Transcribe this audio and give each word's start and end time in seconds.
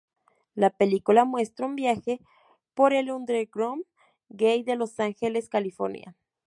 La 0.55 0.71
película 0.71 1.25
muestra 1.25 1.67
un 1.67 1.75
viaje 1.75 2.21
por 2.73 2.91
el 2.91 3.11
underground 3.11 3.85
gay 4.29 4.63
de 4.63 4.75
Los 4.75 4.99
Ángeles, 4.99 5.47
California. 5.47 6.15